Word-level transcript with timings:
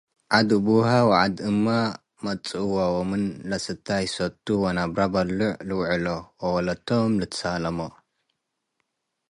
ዐድ 0.35 0.49
አቡሀ 0.57 0.87
ወዐድ 1.09 1.35
እመ 1.49 1.65
መጽእወ 2.25 2.75
ወምን 2.95 3.23
ለስተይ 3.49 4.05
ሰቱ 4.15 4.45
ወነብረ 4.63 4.99
በልዖ 5.13 5.39
ልውዕሎ 5.67 6.05
ወወለቶም 6.43 7.11
ልትሳለሞ። 7.21 7.79